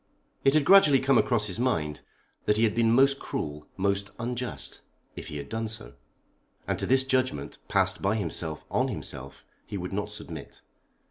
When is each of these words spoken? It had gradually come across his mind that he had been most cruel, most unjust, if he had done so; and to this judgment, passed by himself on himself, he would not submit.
It 0.43 0.55
had 0.55 0.65
gradually 0.65 0.99
come 0.99 1.19
across 1.19 1.45
his 1.45 1.59
mind 1.59 2.01
that 2.45 2.57
he 2.57 2.63
had 2.63 2.73
been 2.73 2.91
most 2.91 3.19
cruel, 3.19 3.67
most 3.77 4.09
unjust, 4.17 4.81
if 5.15 5.27
he 5.27 5.37
had 5.37 5.47
done 5.47 5.67
so; 5.67 5.93
and 6.67 6.79
to 6.79 6.87
this 6.87 7.03
judgment, 7.03 7.59
passed 7.67 8.01
by 8.01 8.15
himself 8.15 8.65
on 8.71 8.87
himself, 8.87 9.45
he 9.67 9.77
would 9.77 9.93
not 9.93 10.09
submit. 10.09 10.61